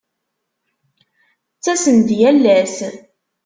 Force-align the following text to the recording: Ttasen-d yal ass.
Ttasen-d 1.57 2.07
yal 2.19 2.43
ass. 2.59 2.77